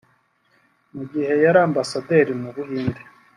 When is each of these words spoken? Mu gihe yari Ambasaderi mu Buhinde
Mu 0.93 1.03
gihe 1.11 1.33
yari 1.43 1.59
Ambasaderi 1.67 2.31
mu 2.41 2.49
Buhinde 2.55 3.01